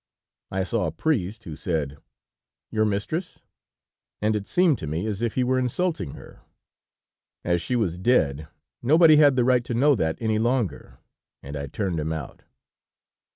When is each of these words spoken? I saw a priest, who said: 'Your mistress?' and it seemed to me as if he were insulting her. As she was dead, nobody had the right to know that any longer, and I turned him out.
I 0.49 0.63
saw 0.63 0.87
a 0.87 0.91
priest, 0.91 1.43
who 1.43 1.55
said: 1.55 1.99
'Your 2.71 2.85
mistress?' 2.85 3.43
and 4.19 4.35
it 4.35 4.47
seemed 4.47 4.79
to 4.79 4.87
me 4.87 5.05
as 5.05 5.21
if 5.21 5.35
he 5.35 5.43
were 5.43 5.59
insulting 5.59 6.13
her. 6.15 6.41
As 7.43 7.61
she 7.61 7.75
was 7.75 7.99
dead, 7.99 8.47
nobody 8.81 9.17
had 9.17 9.35
the 9.35 9.43
right 9.45 9.63
to 9.63 9.75
know 9.75 9.93
that 9.93 10.17
any 10.19 10.39
longer, 10.39 10.97
and 11.43 11.55
I 11.55 11.67
turned 11.67 11.99
him 11.99 12.11
out. 12.11 12.41